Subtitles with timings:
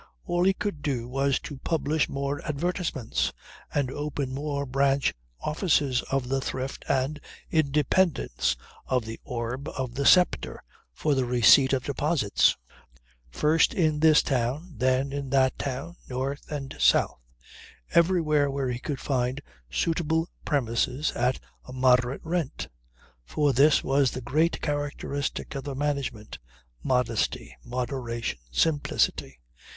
[0.25, 3.31] All he could do was to publish more advertisements
[3.71, 10.07] and open more branch offices of the Thrift and Independence, of The Orb, of The
[10.07, 12.57] Sceptre, for the receipt of deposits;
[13.29, 17.19] first in this town, then in that town, north and south
[17.93, 19.39] everywhere where he could find
[19.69, 22.69] suitable premises at a moderate rent.
[23.23, 26.39] For this was the great characteristic of the management.
[26.81, 29.37] Modesty, moderation, simplicity.